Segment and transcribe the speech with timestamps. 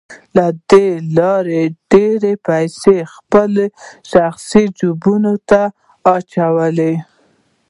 [0.35, 3.65] له دې لارې يې ډېرې پيسې خپلو
[4.11, 5.61] شخصي جيبونو ته
[6.15, 6.93] اچولې.